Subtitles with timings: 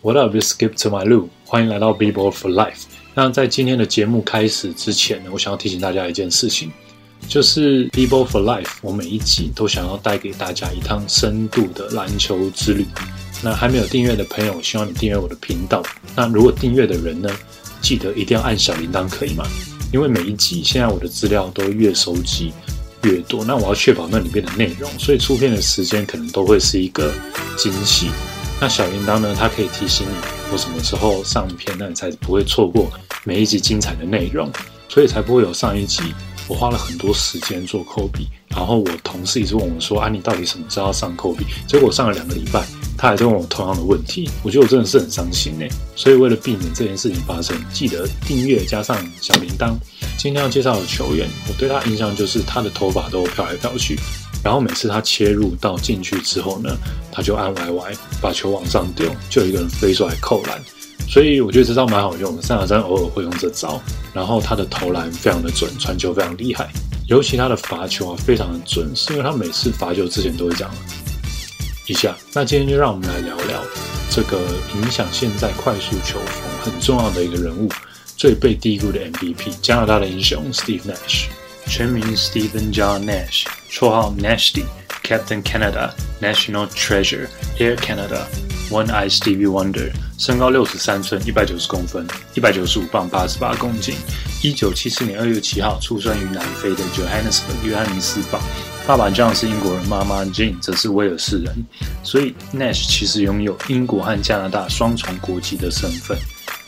[0.00, 1.28] What up, you skip to my loop？
[1.44, 2.82] 欢迎来到 B-Boy for Life。
[3.14, 6.70] 那在今天的节目开始之前呢，我想要提醒大家一件事情，
[7.26, 12.86] 就是 B-Boy for Life，我每一集都想要带给大家一趟深度的篮球之旅。
[13.42, 15.82] 那还没有订阅的朋友，希望你订阅我的频道。
[16.14, 17.28] 那如果订阅的人呢，
[17.82, 19.44] 记得一定要按小铃铛，可以吗？
[19.92, 22.52] 因为每一集现在我的资料都越收集
[23.02, 27.12] 越多，那我要确保那里面的内容，所以出片的时间可能都会是一个
[27.56, 28.10] 惊喜。
[28.60, 29.32] 那小铃铛呢？
[29.38, 30.12] 它可以提醒你
[30.52, 32.90] 我什么时候上片，那你才不会错过
[33.22, 34.50] 每一集精彩的内容，
[34.88, 36.02] 所以才不会有上一集
[36.48, 42.66] 我花了很多时间做扣笔，然后我同事一直问我说：“啊，你到底什么时候要上扣笔？”结果上了两个礼拜，
[42.96, 45.64] 他还在问我同样的问题，我觉得我真的是很伤心呢。
[45.94, 49.76] 所以为了避免这件事情发生，记得订阅加上小铃铛。
[50.16, 53.96] 今天要介绍的球员，我对他印象就是他的头发都飘来飘去。
[54.44, 56.76] 然后每次他切入到进去之后呢，
[57.12, 60.60] 他就按 Y Y 把球往上丢，就有一个人飞出来扣篮。
[61.08, 63.80] 所以我觉得这招蛮好用的，三打三偶尔会用这招。
[64.12, 66.68] 然后他的投篮非常的准，传球非常厉害，
[67.06, 70.70] 尤其他的罚球啊非常的准，是因为他每次罚球之前都会这样
[71.86, 72.16] 一下。
[72.34, 73.62] 那今天就让我们来聊聊
[74.10, 74.38] 这个
[74.74, 77.70] 影响现在快速球风很重要的一个人物，
[78.16, 81.26] 最被低估的 MVP—— 加拿大的英雄 Steve Nash。
[81.68, 93.94] 全名 Stephen John Nash，绰号 Nashty，Captain Canada，National Treasure，Air Canada，One Eye Stevie Wonder，身高六十三寸，一百九十公分，一百九十五磅，八十八公斤。
[94.42, 98.40] 一九七四年二月七号出生于南非的 Johannesburg 约翰尼斯堡，
[98.86, 101.54] 爸爸 John 是英国人，妈妈 Jane 则是威尔士人，
[102.02, 106.16] 所以 Nash 其实拥有英国和加拿大双重国籍的身份。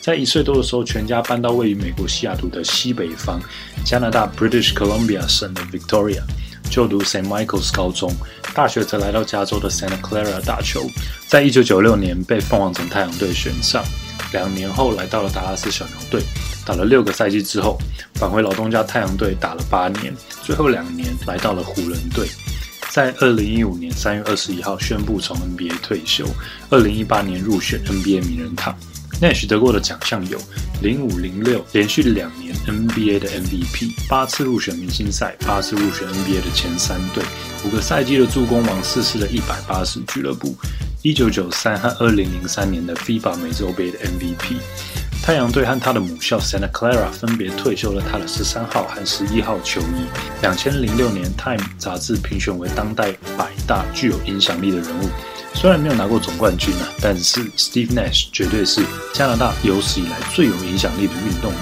[0.01, 3.39] 在一岁多的时候，全家搬到位于美国西雅图的西北方，
[3.85, 6.23] 加拿大 British Columbia 省的 Victoria，
[6.71, 8.11] 就读 St Michael's 高中。
[8.55, 10.81] 大学则来到加州的 Santa Clara 打球。
[11.27, 13.83] 在一九九六年被凤凰城太阳队选上，
[14.33, 16.23] 两年后来到了达拉斯小牛队，
[16.65, 17.77] 打了六个赛季之后，
[18.15, 22.27] 返回老东家太阳队打了八年，最后两年来到了湖人队。
[22.89, 26.25] 在二零一五年三月二十一号宣布从 NBA 退休，
[26.71, 28.75] 二零一八年入选 NBA 名人堂。
[29.21, 30.41] Nash 得过的奖项有
[30.81, 37.23] 零五零六连续两年 NBA 的 MVP，八次入选明星赛，八次入选 NBA 的前三队，
[37.63, 40.55] 五个赛季的助攻王，四次的一百八十俱乐部，
[41.03, 44.55] 一九九三和二零零三年的 FIBA 美洲杯的 MVP。
[45.21, 50.07] 太阳队和他的母校 Santa Clara 分别退休了他的十三号和十一号球衣。
[50.41, 55.07] 两千零六年 Time 杂志评选为当代百大具有影响力的人物。
[55.61, 58.83] 虽然没有拿过总冠军啊，但是 Steve Nash 绝对是
[59.13, 61.61] 加拿大有史以来最有影响力的运动员。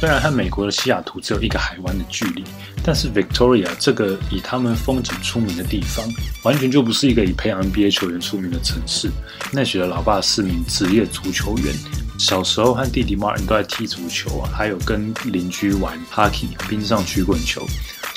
[0.00, 2.42] 虽然和美国的西雅图只有一个海湾的距离，
[2.82, 6.04] 但是 Victoria 这个以他们风景出名的地方，
[6.42, 9.08] 完全就不是一个以培养 NBA 球员出名的城市。
[9.52, 11.72] Nash 的老爸是名职业足球员，
[12.18, 17.64] 小时候和弟弟 Martin 都在踢足球啊，还有跟邻居玩 hockey 冰上曲棍球。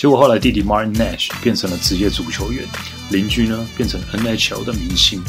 [0.03, 2.68] 结果后来弟弟 Martin Nash 变成了职业足球员，
[3.09, 5.24] 邻居呢变成 NHL 的明星。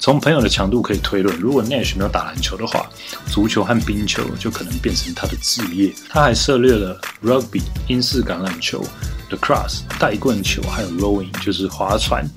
[0.00, 2.90] 从朋友的强度可以推论，如果 Nash 没有打篮球的话，
[3.30, 5.94] 足球和冰球就可能变成他的职业。
[6.08, 8.84] 他还涉猎了 Rugby 英式橄榄球、
[9.28, 12.28] The Cross 带棍球，还有 Rowing 就是划船。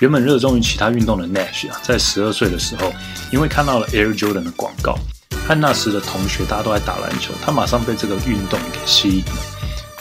[0.00, 2.92] 原本热衷于其他运动的 Nash 啊，在十二岁的时候，
[3.32, 4.94] 因为看到了 Air Jordan 的广告，
[5.48, 9.59] 和那时的同学大家都在打篮球，他马上被这个运动给吸引了。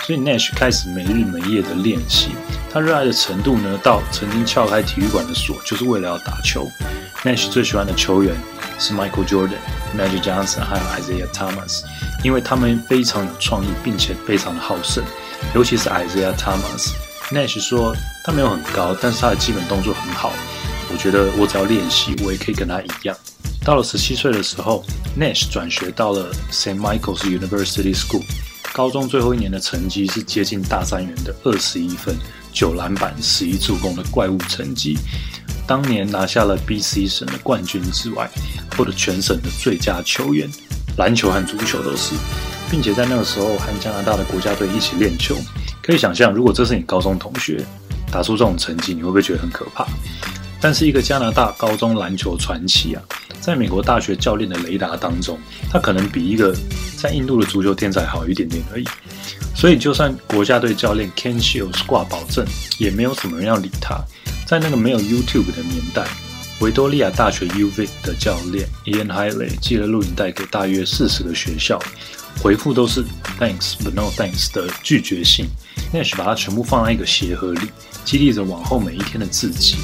[0.10, 2.30] 所以 Nash 开始没日没夜的练习，
[2.74, 6.68] 他热爱的程度呢，到曾经撬开体育馆的锁，就是为了要打球。
[7.24, 8.36] Nash 最喜欢的球员
[8.80, 9.60] 是 Michael Jordan、
[9.96, 11.84] Magic Johnson 还有 Isaiah Thomas，
[12.24, 15.04] 因为他们非常有创意，并且非常的好胜。
[15.54, 16.90] 尤其是 Isaiah Thomas。
[17.32, 17.96] Nash 说
[18.26, 20.34] 他没有很高，但是他的基本动作很好。
[20.92, 23.16] 我觉得我只要练习，我也可以跟他一样。
[23.64, 24.84] 到了十七岁的时候
[25.16, 28.24] ，Nash 转学到了 Saint Michael's University School。
[28.74, 32.16] 高中最后一年的成绩是接近大三元的二十一分、
[32.54, 34.98] 九篮板、十一助攻的怪物成绩。
[35.68, 38.30] 当年拿下了 BC 省的冠军之外，
[38.76, 40.50] 获得全省的最佳球员，
[40.98, 42.16] 篮球和足球都是，
[42.72, 45.36] 并且在那个时候和加拿大的国家队一起练球。
[45.82, 47.64] 可以想象，如果这是你高中同学
[48.12, 49.86] 打出这种成绩，你会不会觉得很可怕？
[50.62, 53.02] 但是一个加拿大高中篮球传奇啊！
[53.40, 55.40] 在美国大学教练的雷达当中，
[55.72, 56.54] 他可能比一个
[56.98, 58.86] 在印度的足球天才好一点点而已。
[59.56, 62.46] 所以，就算国家队教练 Ken Shields 挂保证，
[62.78, 64.04] 也没有什么人要理他。
[64.46, 66.06] 在那个没有 YouTube 的年代，
[66.60, 71.80] 维多利亚大学 UV 的教练 Ian Hiley 寄了录影带给大约四十个学校，
[72.42, 73.04] 回复都是
[73.40, 75.46] Thanks but no thanks 的拒绝信。
[75.94, 77.70] Nash 把它全部放在一个鞋盒里，
[78.04, 79.78] 激励着往后每一天的自己。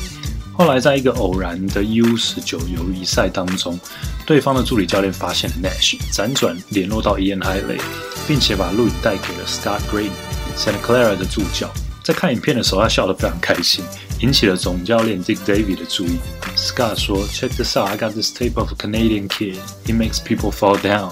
[0.58, 3.78] 后来在一个偶然的 U 十九友谊赛当中，
[4.26, 7.82] 对方的助理教练发现了 Nash，辗转联络到 Ian Hiley，
[8.26, 11.70] 并且把录影带给了 Scott Green，Santa Clara 的助教。
[12.06, 13.84] 在看影片的时候，他笑得非常开心，
[14.22, 16.18] 引起了总教练 Dick Davy 的注意。
[16.56, 19.58] Scott 说：“Check this out, I got this tape of a Canadian kid.
[19.86, 21.12] He makes people fall down.”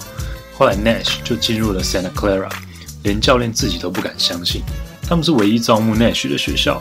[0.56, 2.48] 后来 Nash 就进入了 Santa Clara，
[3.02, 4.62] 连教练自己都不敢相信，
[5.06, 6.80] 他们是唯一招募 Nash 的学校，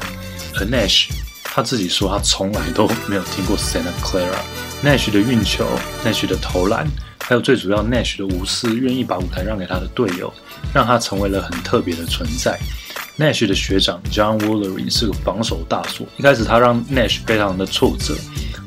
[0.55, 1.09] 而 Nash。
[1.55, 4.39] 他自己说，他从来都没有听过 Santa Clara。
[4.83, 5.63] Nash 的运球
[6.03, 6.87] ，Nash 的投篮，
[7.19, 10.33] 还有最主要 Nash 的无私，愿意把舞台让给他的队友，
[10.73, 12.59] 让他成为了很特别的存在。
[13.19, 18.15] Nash 的学长 John Woolery 是个防守大锁，一开始他让 Nash 非常的挫折，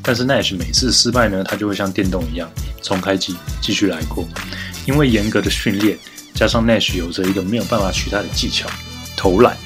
[0.00, 2.48] 但是 Nash 每次失败呢，他就会像电动一样
[2.82, 4.24] 重开机，继续来过。
[4.86, 5.98] 因为严格的训练，
[6.34, 8.68] 加上 Nash 有着一个没有办法取代的技巧——
[9.16, 9.56] 投篮。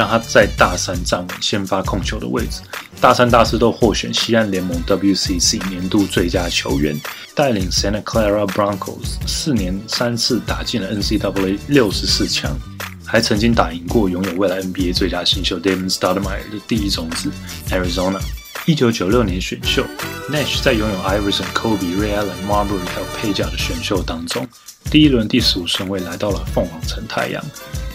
[0.00, 2.62] 让他在大三站稳先发控球的位置，
[3.02, 6.98] 大三、大四都获选西岸联盟 WCC 年度最佳球员，
[7.34, 12.58] 带领 Santa Clara Broncos 四年三次打进了 NCAA 六十四强，
[13.04, 17.30] 还曾经打赢过拥有未来 NBA 最佳新秀 David Stoudemire 的第一种子
[17.68, 18.22] Arizona。
[18.64, 19.84] 一九九六年选秀
[20.30, 24.48] ，Nash 在拥有 Iverson、Kobe、Ray Allen、Marbury 还有佩贾的选秀当中，
[24.90, 27.44] 第一轮第十五顺位来到了凤凰城太阳。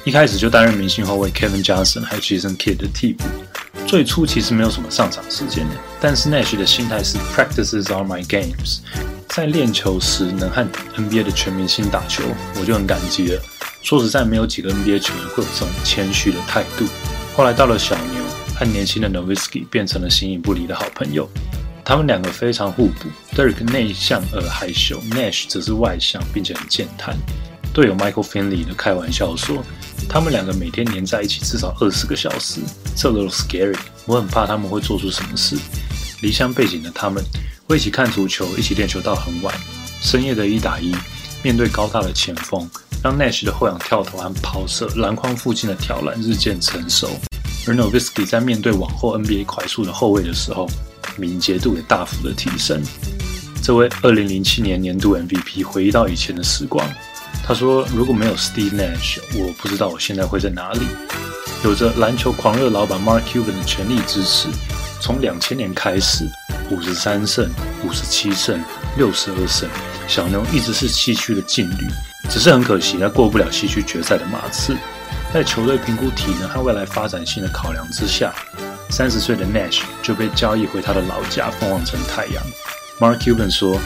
[0.06, 3.24] 一开始就担任明星后卫 Kevin Johnson 还有 Jason Kidd 的替补，
[3.88, 8.82] 最初其实没有什么上场时间的，但是 Nash 的心态是 Practices are my games，
[9.30, 10.64] 在练球时能和
[10.96, 12.24] NBA 的全明星打球，
[12.60, 13.42] 我就很感激了。
[13.82, 16.86] 说实在，没有几个 NBA 球员会有这种谦虚的态度。
[17.36, 18.24] 后来到了小牛，
[18.56, 21.28] 和年轻的 Nowitzki 变成了形影不离的好朋友，
[21.84, 23.10] 他们两个非常互补。
[23.36, 27.18] Dirk 内向而害羞，Nash 则是外向并且很健谈。
[27.74, 29.66] 队友 Michael Finley 的开玩笑说。
[30.08, 32.62] 他们两个每天黏在一起至少二十个小时，
[32.96, 33.78] 这都 scary。
[34.06, 35.58] 我很怕他们会做出什么事。
[36.22, 37.24] 离乡背景的他们
[37.68, 39.54] 会一起看足球，一起练球到很晚。
[40.02, 40.96] 深夜的一打一，
[41.44, 42.70] 面对高大的前锋，
[43.04, 47.10] 让 Nash 的后仰跳投和抛射篮筐附近的挑篮日渐成熟。
[47.68, 50.70] 而 Novitzky 在面对往后 NBA 快速的后卫的时候，
[51.18, 52.82] 敏捷度也大幅的提升。
[53.64, 56.88] 这位2007年年度 MVP 回忆到以前的时光。
[57.48, 60.88] 他说：“如果没有 Steve Nash，我不知道我现在会在哪里。”
[61.64, 64.50] 有着篮球狂热老板 Mark Cuban 的全力支持，
[65.00, 66.28] 从两千年开始，
[66.72, 67.48] 五十三胜、
[67.84, 68.60] 五十七胜、
[68.98, 69.70] 六十二胜，
[70.08, 71.88] 小牛一直是西区的劲旅。
[72.30, 74.76] 只是很可惜，他过不了西区决赛的马刺。
[75.32, 78.34] 在球队评估体能和未来发展性的考量之下，
[78.90, 82.44] 三十岁的 Nash 就被交易回他的老家凤凰城太阳。
[83.00, 83.80] Mark Cuban 说：“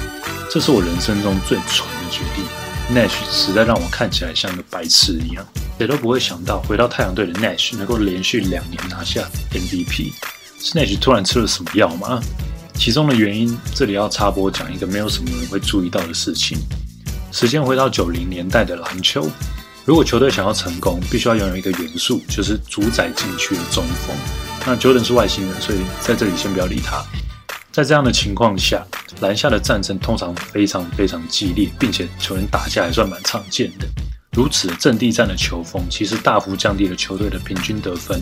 [0.49, 2.45] 这是我人生中最蠢的决定。”
[2.91, 5.45] Nash 实在让我看起来像个白痴一样，
[5.77, 10.11] 谁都不会想到回到太阳队的 Nash 能够连续两年拿下 MVP。
[10.59, 12.19] 是 Nash 突然吃了什么药吗？
[12.73, 16.57] 其中的原因，这里要插播讲一个没有什么人会注意到的事情。
[17.31, 19.29] 时间回到九零年代的篮球，
[19.85, 24.15] 如果球队想要成功，必须要拥有一个元素，就是主宰禁区的中锋。
[24.65, 27.05] 那 Jordan 是外星人，所以在这里先不要理他。
[27.71, 28.85] 在这样的情况下，
[29.21, 33.87] 篮下的战争通常非常非常激烈，并且球员打架还算蛮常见的。
[34.31, 38.19] 如此阵地战的球风，其实大幅降低了球队的平均得分，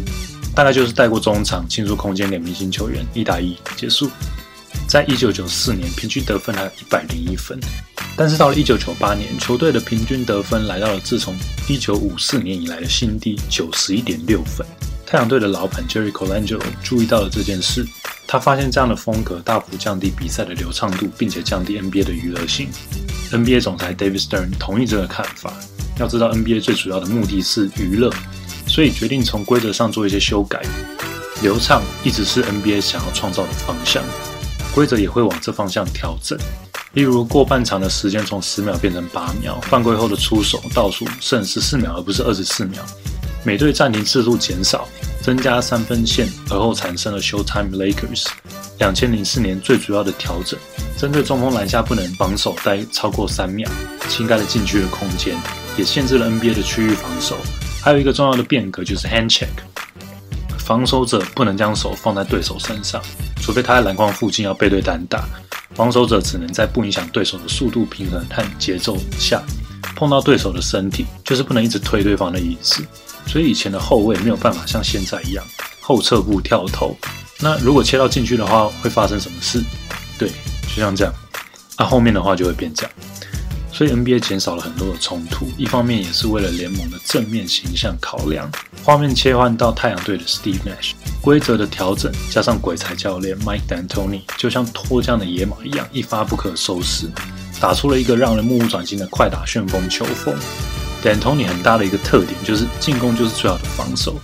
[0.54, 4.10] 大概就是带过中场，清出空间给明星球员，一打一结束。
[4.88, 7.60] 在一九九四年，平均得分还有一百零一分，
[8.16, 11.36] 但是到了一九九八年，球队的平均得分来到了自从
[11.68, 14.66] 一九五四年以来的新低，九十一点六分。
[15.06, 17.86] 太阳队的老板 Jerry Colangelo 注意到了这件事。
[18.28, 22.68] 他发现这样的风格大幅降低比赛的流畅度，并且降低 NBA 的娱乐性。
[23.32, 25.54] NBA 总裁 David Stern 同意这个看法。
[25.98, 28.12] 要知道，NBA 最主要的目的是娱乐，
[28.68, 30.62] 所以决定从规则上做一些修改。
[31.42, 34.04] 流畅一直是 NBA 想要创造的方向，
[34.76, 36.38] 规则也会往这方向调整。
[36.94, 42.84] 例如，过半场的时间从十秒变成八秒，犯规后的出手倒数剩十四秒而不是二十四秒，
[43.44, 44.88] 每队暂停次数减少。
[45.28, 48.28] 增加三分线，而后产生了 Showtime Lakers。
[48.80, 50.58] 两千零四年最主要的调整，
[50.98, 53.70] 针对中锋篮下不能防守待超过三秒，
[54.08, 55.36] 侵盖了禁区的空间，
[55.78, 57.36] 也限制了 NBA 的区域防守。
[57.82, 59.50] 还有一个重要的变革就是 Hand Check，
[60.60, 63.02] 防守者不能将手放在对手身上，
[63.42, 65.28] 除非他在篮筐附近要背对单打。
[65.76, 69.44] 防守者只能在不影响对手的速度平衡和节奏下
[69.94, 72.82] 碰到对手的身体，就是不能一直推对方的意思。
[73.26, 75.44] 所以以前的后卫没有办法像现在一样
[75.82, 76.96] 后撤步跳投。
[77.40, 79.62] 那如果切到禁区的话，会发生什么事？
[80.18, 80.30] 对，
[80.74, 81.14] 就像这样。
[81.78, 82.92] 那后面的话就会变这样。
[83.72, 88.50] 所以 NBA 减少了很多的冲突，一方面也是为了联盟的正面形象考量。
[88.84, 97.08] 画面切换到太阳队的 Steve Nash，规则的调整加上鬼才教练 Mike D'Antoni，就像脱缰的野马一样，一发不可收拾，
[97.60, 100.34] 打出了一个让人目不转睛的快打旋风球风。
[101.08, 104.20] D'Antoni 很大的一个特点就是进攻就是最好的防守。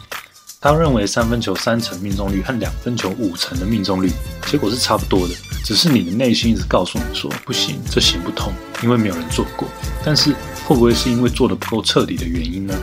[0.60, 4.12] 他认为三分球三成命中率和两分球五成的命中率
[4.48, 9.66] 结果是差不多的，只是你的内心一直告诉你说不行，这行不通，因为没有人做过。
[10.04, 10.34] 但是
[10.66, 12.74] 会不会是因为做的不够彻底的原因呢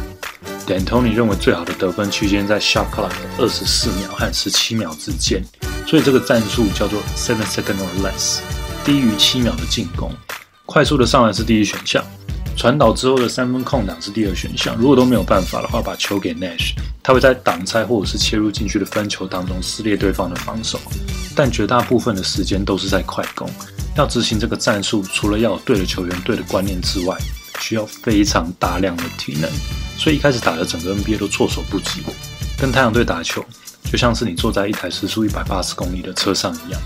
[0.67, 5.43] ？D'Antoni 认为最好的得分区间在 shot clock 二十四秒和十七秒之间，
[5.87, 8.39] 所以这个战术叫做 seven second or less，
[8.83, 10.11] 低于七秒的进攻，
[10.65, 12.03] 快速的上篮是第一选项。
[12.61, 14.77] 传导之后的三分空档是第二选项。
[14.77, 20.79] 如果都没有办法的话，把球给 Nash，他会在挡拆或者是切入进去的分球当中撕裂对方的防守。
[21.35, 23.49] 但绝大部分的时间都是在快攻。
[23.97, 27.17] 要执行这个战术，除了要有对的球员、对的观念之外，
[27.61, 29.51] 需要非常大量的体能。
[29.97, 32.03] 所以一开始打的整个 NBA 都措手不及。
[32.59, 33.43] 跟太阳队打球，
[33.91, 36.79] 就像是你坐在一台时速一百八十公里的车上一样。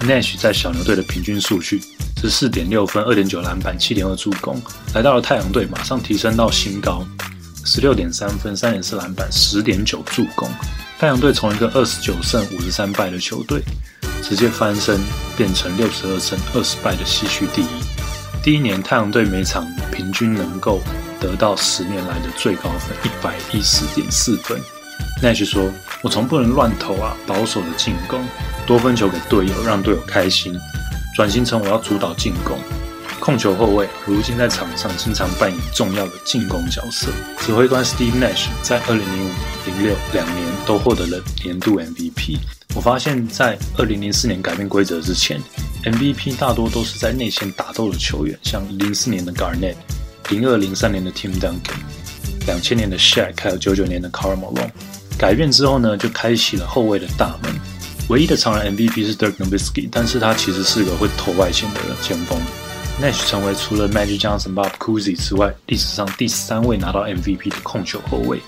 [0.00, 1.82] Nash 在小牛队的平均数据。
[2.20, 4.60] 十四点六分，二点九篮板，七点二助攻，
[4.92, 7.02] 来到了太阳队，马上提升到新高，
[7.64, 10.46] 十六点三分，三点四篮板，十点九助攻。
[10.98, 13.62] 太阳队从一个二十九胜五十三败的球队，
[14.22, 15.00] 直接翻身
[15.34, 17.66] 变成六十二胜二十败的西区第一。
[18.42, 20.82] 第一年，太阳队每场平均能够
[21.18, 24.60] 得到十年来的最高分一百一十点四分。
[25.22, 25.70] Nash 说
[26.02, 28.20] ：“我从不能乱投啊，保守的进攻，
[28.66, 30.58] 多分球给队友，让队友开心。”
[31.14, 32.58] 转型成我要主导进攻，
[33.18, 37.08] 控球后卫，如今在场上经常扮演重要的进攻角色。
[37.40, 39.30] 指挥官 Steve Nash 在二零零五、
[39.66, 42.38] 零六两年都获得了年度 MVP。
[42.74, 45.38] 我发现，在二零零四年改变规则之前
[45.84, 49.74] ，MVP 大多都是在内线打斗的球员，像零四年的 Garnett、
[50.30, 51.80] 零二零三年的 Tim Duncan、
[52.46, 54.70] 两千年的 Shaq，还有九九年的 Karl Malone。
[55.20, 57.52] 改变之后呢，就开启了后卫的大门。
[58.08, 62.40] 唯一的常人 MVP 是 Dirk Nowitzki，但是他其实是个会投外线的前锋。
[63.02, 68.40] Nash 成为除了 Magic Johnson、Bob Cousy 之外，历史上第三位拿到 MVP 的控球后卫。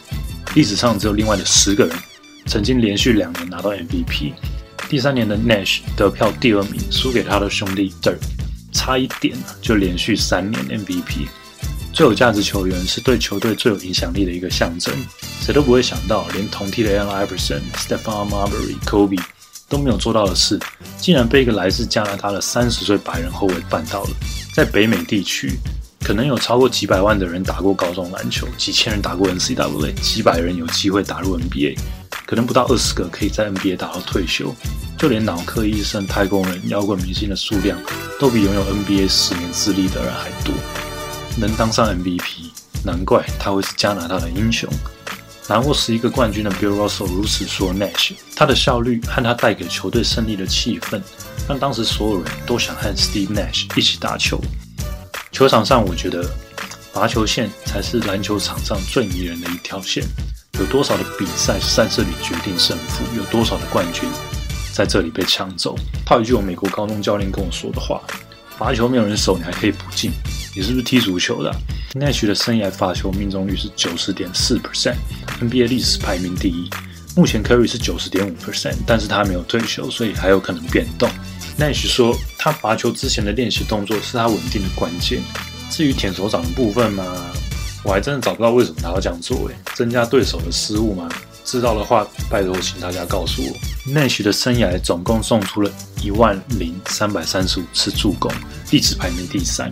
[0.55, 1.95] 历史上只有另外的十个人
[2.47, 4.33] 曾经连续两年拿到 MVP。
[4.89, 8.17] 第三年的 Nash 得票第二名，输给他的兄弟 Dirk，
[8.73, 11.29] 差一点就连续三年 MVP。
[11.93, 14.95] 最有价值球员是对球队最有影响力的一个象征。
[15.41, 19.23] 谁都不会想到，连同替的 Allen Iverson、Stephon Marbury、Kobe。
[19.69, 20.61] 都没有做到的事，
[20.99, 24.11] 竟然被一个来自加拿大的三十岁白人后卫办到了。
[24.55, 25.59] 在北美地区，
[26.05, 31.79] 可能有超过几百万的人打过高中篮球，几千人打过 NCAA，几百人有机会打入 NBA，
[32.27, 34.55] 可能不到二十个可以在 NBA 打到退休。
[34.99, 37.79] 就连脑科医生、太空人、摇滚明星的数量，
[38.21, 40.53] 都比拥有 NBA 十年资历的人还多。
[41.39, 42.51] 能当上 MVP，
[42.85, 44.69] 难怪他会是加拿大的英雄。
[45.49, 51.03] 拿过十一个冠军的 Bill Russell 如此说：“Nash，他的效率和他带给球队胜利的气氛，
[51.49, 54.41] 让当时所有人都想和 Steve Nash 一起打球。
[55.33, 56.25] 球场上，我觉得
[56.93, 60.05] 罚球线才是篮球场上最迷人的一条线。
[60.61, 63.05] 有多少的比赛是在这里决定胜负？
[63.17, 64.09] 有多少的冠军
[64.73, 65.75] 在这里被抢走？
[66.07, 68.01] 套一句我美国高中教练跟我说的话：
[68.59, 70.13] 罚球没有人守，你还可以不进。
[70.55, 71.55] 你是不是踢足球的？”
[71.95, 76.69] Nash 的生涯罚球命中率是九十点四 percent，NBA 历史排名第一。
[77.15, 81.09] 目前 Curry 是九十点五 percent，但是他没有退休，所以还有可能变动。
[81.59, 85.21] Nash 说，他罚球之前的练习动作是他稳定的关键。
[85.71, 87.05] 至于舔手掌的部分嘛，
[87.85, 89.49] 我还真的找不到为什么他要这样做。
[89.49, 91.07] 诶，增加对手的失误吗？
[91.45, 93.93] 知道的话，拜托请大家告诉我。
[93.93, 95.71] Nash 的生涯总共送出了
[96.03, 98.33] 一万零三百三十五次助攻，
[98.71, 99.71] 历史排名第三。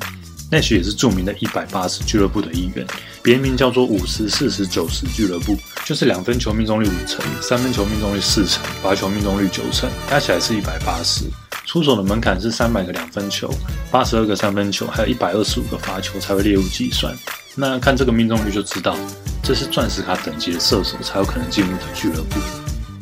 [0.50, 2.84] Nash 也是著名的一百八十俱乐部的一员，
[3.22, 11.24] 别名叫做五十四十九十俱乐部，就是两分球命中率五成，三分球命中率四成，罚球命中率九成，加起来是一百八十。
[11.66, 13.48] 出手的门槛是三百个两分球，
[13.92, 17.16] 八十二个三分球，还有一百二十五个罚球才会列入计算。
[17.54, 18.96] 那看这个命中率就知道，
[19.44, 22.40] 这是钻石卡等级的射手才有可能进入的俱乐部。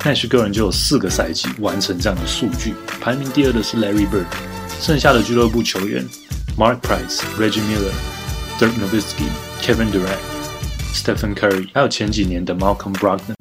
[0.01, 4.27] Nash 个人就有四个赛季完成这样的数据，排名第二的是 Larry Bird，
[4.83, 6.07] 剩下的俱乐部球员。
[6.59, 7.95] Mark Price、Reggie Miller、
[8.59, 9.29] Dirk Nowitzki、
[9.63, 10.19] Kevin Durant、
[10.93, 13.37] Stephen Curry，还有前几年的 Malcolm Brogdon、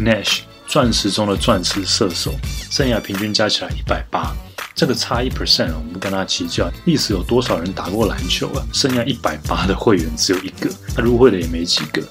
[0.00, 2.34] Nash，钻石中的钻石射手，
[2.68, 4.34] 生涯平均加起来一百八，
[4.74, 6.68] 这个差一 percent，我们不跟他计较。
[6.84, 8.66] 历史有多少人打过篮球啊？
[8.72, 12.02] 生涯一百八的会员只有一个，他入会的也没几个。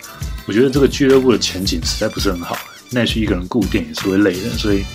[0.45, 2.57] 我觉得这个俱乐部的前景实在不是很好。
[2.91, 4.85] Nash 一个人固定也是会累的，所以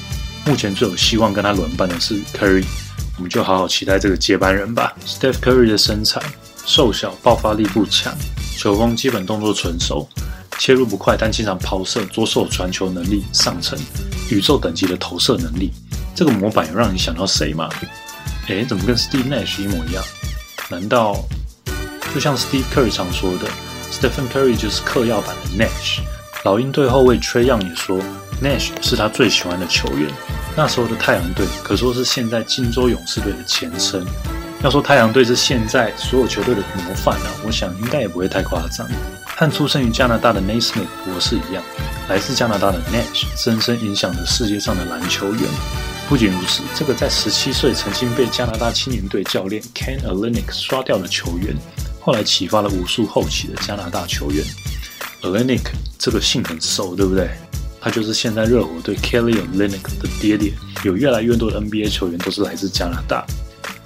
[0.46, 2.64] 目前最有希望跟他轮班的是 Curry。
[3.16, 4.94] 我们就好好期待这个接班人吧。
[5.06, 6.20] Steph Curry 的身材
[6.64, 8.14] 瘦小，爆发力不强，
[8.56, 10.08] 球风基本动作纯熟，
[10.58, 13.78] 切入不快，但经常抛射，左手传球能力上乘，
[14.30, 15.72] 宇宙等级的投射能力。
[16.14, 17.68] 这个模板有让你想到谁吗？
[18.48, 20.04] 诶，怎么跟 Steve Nash 一模一样？
[20.68, 21.24] 难道
[22.14, 23.48] 就像 Steve Curry 常说的
[23.92, 26.00] ，Stephen Curry 就是嗑药版的 Nash？
[26.44, 27.98] 老鹰队后卫 Trey Young 也说
[28.42, 30.10] ，Nash 是他最喜欢的球员。
[30.56, 34.04] 那时候的太阳队可说是现在金州勇士队的前身。
[34.62, 38.88] 要说太阳队是现在所有球队的模范啊，我想应该也不会太夸张。
[39.26, 41.62] 和出生于加拿大的 Naismith 博士一样，
[42.08, 45.42] 来自加拿大的 Nash 深深影响着世界上的篮球员。
[46.08, 51.54] 不仅如此，这个在十七岁曾经被加拿大青年队教练 Ken Alenik 刷掉的球员，
[52.00, 54.42] 后来启发了无数后起的加拿大球员。
[55.20, 55.64] Alenik
[55.98, 57.28] 这个姓很熟，对不对？
[57.86, 60.52] 他就是现在热火队 Kelly Olynyk 的爹爹。
[60.82, 63.24] 有越来越多的 NBA 球员都是来自加拿大。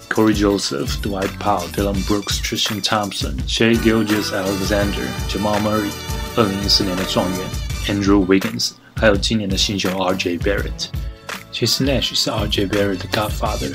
[0.08, 5.90] Corey Joseph、Dwight Powell、Dylan Brooks、Tristan Thompson、Shea Gilgeous-Alexander、Jamal Murray，
[6.34, 7.40] 二零一四年的状元
[7.88, 10.86] Andrew Wiggins，还有今年的新秀 RJ Barrett。
[11.52, 13.74] 其实 Nash 是 RJ Barrett 的 Godfather。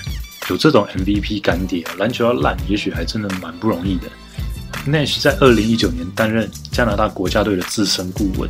[0.50, 4.08] 有这种 MVP 干爹，篮球要烂，也许还真的蛮不容易的。
[4.88, 8.50] Nash 在二零一九年担任加拿大国家队的资深顾问。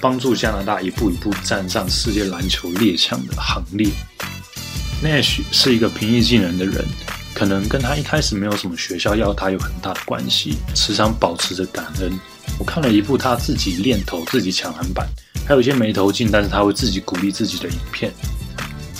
[0.00, 3.88] 帮助加拿大一步一步站上世界篮球列强的行列。
[5.02, 6.84] Nash 是一个平易近人的人，
[7.34, 12.12] 可能跟他一开始没有什么学校要他有很大的关系，时常保持着感恩。
[12.58, 15.06] 我看了一部他自己练投、自己抢篮板，
[15.46, 18.12] 还有一些没投进，但是他会自己鼓励自己的影片。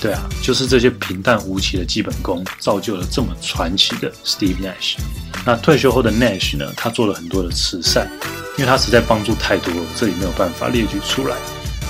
[0.01, 4.97] 对啊，就是这些平淡无奇的基本功，造就了这么传奇的 Steve Nash。
[5.45, 6.73] 那退休后的 Nash 呢？
[6.77, 8.09] 他做了很多的慈善。
[8.57, 11.37] 因为他实在帮助太多了，这里没有办法列举出来。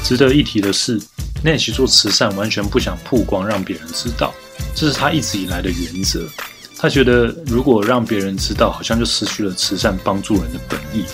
[0.04, 1.00] 值得一提的是
[1.42, 4.34] ，Nash 做慈善完全不想曝光，让别人知道，
[4.74, 6.28] 这是他一直以来的原则。
[6.76, 11.06] 他觉得如果让别人知道，好像就失去了慈善帮助人的本意。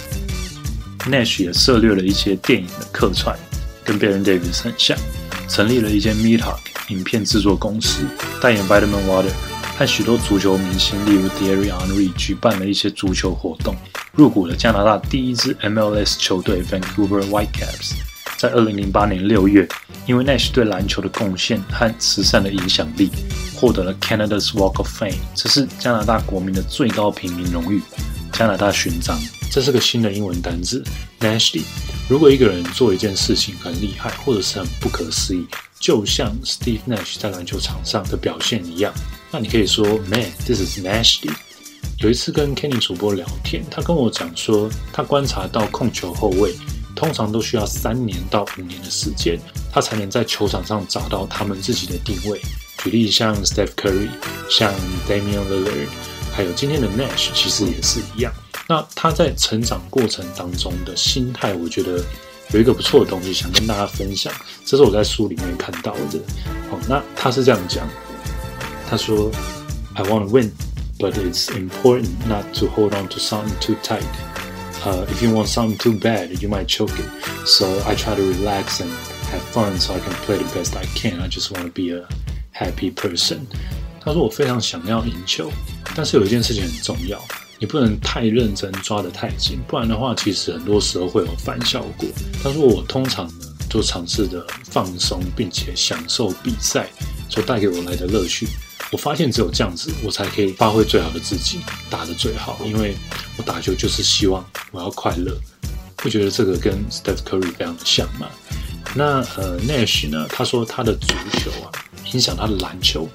[1.09, 3.39] Nash 也涉猎了一些电影的客串，
[3.85, 4.99] 跟别人 Davis 很像，
[5.49, 6.59] 成立了一间 Meetup
[6.89, 8.05] 影片制作公司，
[8.41, 9.30] 代言 Vitamin Water，
[9.78, 13.75] 和许多足球明星，例如 d e r r y Henry，举办了一些足球活动。
[14.13, 17.95] 入股了加拿大第一支 MLS 球队 Vancouver Whitecaps，
[18.45, 19.67] 在二零零八年六月，
[20.07, 23.11] 因为 Nash 对篮球的贡献和慈善的影响力，
[23.57, 27.80] 获得了 Canada's Walk of Fame，这是加拿大国民的最高平民荣誉——
[28.35, 29.19] 加拿大勋章。
[29.50, 30.85] 这是个新的英文单字
[31.21, 31.63] ，Nashly。
[32.07, 35.47] 如果一个人做一件事情很厉害，或者是很不可思议，
[35.80, 38.93] 就像 Steve Nash 在篮球场上的表现一样，
[39.30, 41.33] 那你可以说：“Man，this is Nashly。”
[42.00, 46.54] 有一次跟 Kenny 主播聊天，他跟我讲说，他观察到控球后卫
[47.04, 49.38] 通常都需要三年到五年的时间，
[49.71, 52.40] 他才能在球场上找到他们自己的定位。
[52.78, 54.08] 举例像 Steph Curry、
[54.49, 54.73] 像
[55.06, 55.88] Damian Lillard，
[56.32, 58.32] 还有今天的 Nash，其实也是一样。
[58.67, 62.02] 那他在成长过程当中的心态，我觉得
[62.52, 64.32] 有一个不错的东西想跟大家分享，
[64.64, 66.19] 这是我在书里面看到的。
[66.71, 67.86] 好，那他是这样讲，
[68.88, 69.30] 他说
[69.93, 70.50] ：“I want to win。”
[70.97, 74.00] but it's important not to hold on to something too tight.
[74.84, 77.08] Uh, if you want something too bad, you might choke it.
[77.47, 78.90] So I try to relax and
[79.30, 81.20] have fun so I can play the best I can.
[81.20, 82.06] I just want to be a
[82.52, 83.47] happy person.
[83.99, 85.50] 他说我非常想要赢球，
[85.97, 87.18] 但是有一件事情很重要，
[87.58, 92.06] 你不能太认真抓得太紧，不然的话，其实很多时候会有反效果。
[92.42, 96.90] 他说我通常呢，就尝试着放松，并且享受比赛
[97.30, 98.47] 所带给我来的乐趣。
[98.95, 101.59] 我发现只有这样子，我才可以发挥最好的自己，
[101.91, 102.61] 打得最好。
[102.65, 102.95] 因为
[103.37, 105.37] 我打球就是希望我要快乐。
[105.97, 108.28] 不觉得这个跟 Steph Curry 非常的像吗？
[108.95, 110.28] 那呃，Nash 呢？
[110.30, 111.09] 他说他的足
[111.41, 111.75] 球啊，
[112.13, 113.09] 影响他的篮球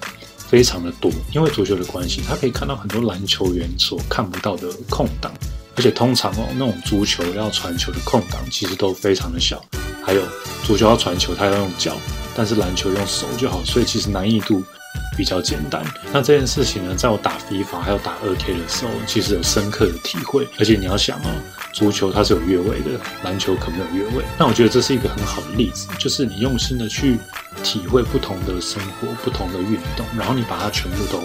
[0.49, 1.09] 非常的多。
[1.33, 5.31] 因为足球的关系，他可以看到很多篮球员所看不到的空档。
[5.77, 9.63] 而且通常哦，那种足球要传球的空档其实都非常的小。
[10.05, 10.21] 还有
[10.65, 11.95] 足球要传球，他要用脚，
[12.39, 13.61] 但是篮球用手就好。
[13.65, 14.63] 所以其实难易度。
[15.15, 15.83] 比较简单。
[16.13, 20.47] 那这件事情呢，在我打 FIFA 还有打二 K 的时候，其实有深刻的体会。
[20.57, 21.29] 而且你要想哦，
[21.73, 24.23] 足球它是有越位的，篮球可没有越位。
[24.37, 27.19] 那我觉得这是一个很好的例子，就是你用心的去
[27.61, 31.21] 体会不同的生活、不同的运动，然后你把它全部都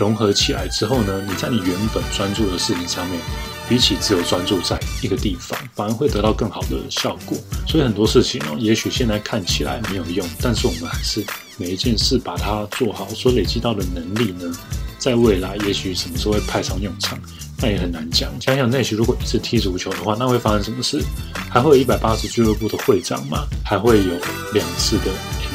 [0.00, 3.20] 融合起来之后呢，你在你原本专注的事情上面。
[3.68, 7.38] 比起只有专注在一个地方，反而会得到更好的效果。
[7.68, 11.24] 所以很多事情哦，也许现在看起来没有用，但是我们还是
[11.56, 14.52] 每一件事把它做好，所累积到的能力呢，
[14.98, 17.16] 在未来也许什么时候会派上用场，
[17.58, 18.28] 那也很难讲。
[18.40, 21.00] 想想那些如果一直踢足球的话，那会发生什么事？
[21.48, 23.46] 还会有一百八十俱乐部的会长吗？
[23.64, 24.14] 还会有
[24.52, 25.12] 两次的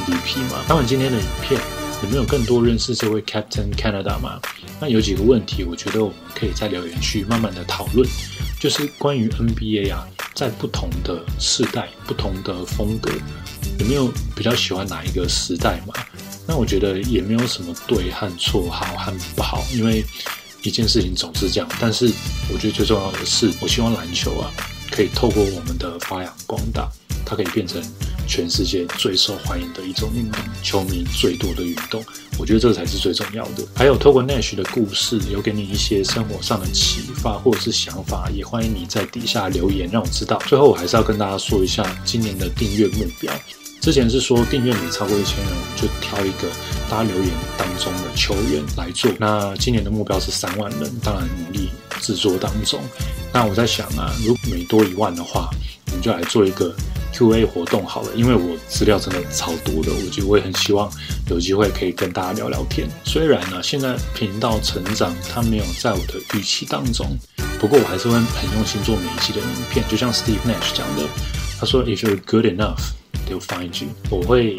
[0.07, 0.63] MVP 吗？
[0.69, 1.59] 当然，今天的影片
[2.03, 4.39] 有没有更多认识这位 Captain Canada 吗？
[4.79, 8.07] 那有几个问题，我觉得我们可以在留言区慢慢的讨论，
[8.59, 10.05] 就是关于 NBA 啊，
[10.35, 13.11] 在不同的世代、不同的风格，
[13.79, 15.93] 有没有比较喜欢哪一个时代嘛？
[16.47, 20.05] 那我觉得也没有什么对和错、好和不好，因为
[20.61, 21.67] 一件事情总是这样。
[21.79, 22.11] 但是
[22.53, 24.51] 我觉得最重要的是，我希望篮球啊，
[24.91, 26.87] 可以透过我们的发扬光大，
[27.25, 27.81] 它可以变成。
[28.27, 32.03] 全世界最受欢迎的一种运动，球迷最多的运动，
[32.37, 33.63] 我觉得这才是最重要的。
[33.75, 40.41] 还有透过 Nash 的故事，有给你一些生活上的启发或者是想法，也欢迎你在底下留言让我知道。
[40.47, 43.31] 最后，我还是要跟大家说一下今年的订阅目标。
[43.81, 46.49] 之前是说订阅每超过一千人，我们就挑一个
[46.89, 49.11] 大家留言当中的球员来做。
[49.19, 51.69] 那今年的目标是三万人，当然努力
[52.01, 52.81] 制作当中。
[53.31, 55.49] 那我在想啊，如果每多一万的话，
[55.87, 56.75] 我们就来做一个。
[57.15, 60.91] Q&A 活动好了，因为我资料真的超多的，我觉得我也很希望
[61.29, 62.85] 有机会可以跟大家聊聊天。
[63.05, 67.17] 虽然呢，现在频道成长它没有在我的预期当中，
[67.57, 69.85] 不过我还是会很用心做每一期的影片。
[69.87, 71.07] 就像 Steve Nash 讲的，
[71.57, 72.81] 他说：“If you're good enough,
[73.27, 74.57] they'll find you。”我会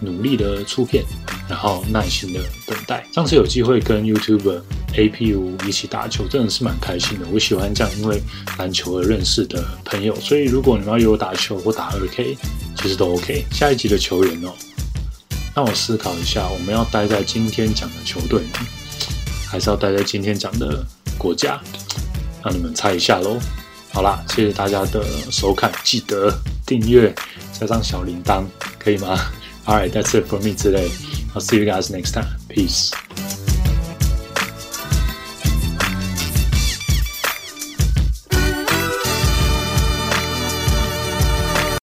[0.00, 1.04] 努力的出片，
[1.48, 3.06] 然后耐心的等待。
[3.12, 4.60] 上次有机会跟 YouTube。
[4.98, 8.18] A P 五一起打球真的是蛮开心的，我喜欢这样因为
[8.56, 12.34] 篮球而认识的朋友，所以如果你们要约我打球或打二 K，
[12.76, 13.44] 其实都 OK。
[13.52, 14.54] 下一集的球员哦，
[15.54, 18.60] 让我思考一下，我们要待在今天讲的球队呢，
[19.50, 20.82] 还是要待在今天讲的
[21.18, 21.60] 国家？
[22.42, 23.38] 让你们猜一下喽。
[23.92, 26.32] 好啦，谢谢大家的收看，记得
[26.64, 27.14] 订阅
[27.59, 28.45] 加上小铃铛，
[28.79, 29.19] 可以吗？
[29.65, 30.89] Alright, that's it for me today.
[31.33, 32.27] I'll see you guys next time.
[32.49, 32.91] Peace.